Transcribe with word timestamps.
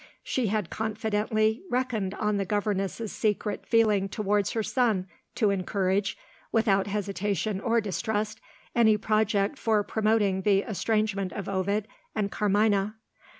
She 0.23 0.47
had 0.47 0.71
confidently 0.71 1.61
reckoned 1.69 2.15
on 2.15 2.37
the 2.37 2.43
governess's 2.43 3.11
secret 3.11 3.67
feeling 3.67 4.09
towards 4.09 4.53
her 4.53 4.63
son 4.63 5.05
to 5.35 5.51
encourage, 5.51 6.17
without 6.51 6.87
hesitation 6.87 7.61
or 7.61 7.79
distrust, 7.79 8.41
any 8.75 8.97
project 8.97 9.59
for 9.59 9.83
promoting 9.83 10.41
the 10.41 10.63
estrangement 10.63 11.31
of 11.33 11.47
Ovid 11.47 11.87
and 12.15 12.31
Carmina. 12.31 12.95